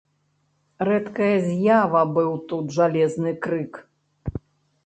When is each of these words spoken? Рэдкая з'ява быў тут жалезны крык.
Рэдкая 0.89 1.35
з'ява 1.47 2.01
быў 2.15 2.31
тут 2.53 2.75
жалезны 2.79 3.35
крык. 3.45 3.73